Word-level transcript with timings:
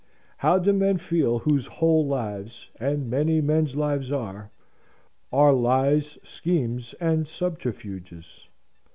How 0.39 0.57
do 0.57 0.73
men 0.73 0.97
feel 0.97 1.37
whose 1.37 1.67
whole 1.67 2.07
lives 2.07 2.71
(and 2.79 3.07
many 3.07 3.39
men's 3.39 3.75
lives 3.75 4.11
are) 4.11 4.49
are 5.31 5.53
lies, 5.53 6.17
schemes, 6.23 6.95
and 6.99 7.27
subterfuges? 7.27 8.47